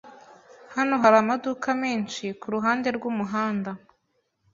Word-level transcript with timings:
Hano 0.75 0.93
hari 1.01 1.17
amaduka 1.23 1.69
menshi 1.83 2.23
kuruhande 2.41 2.87
rwumuhanda. 2.97 3.71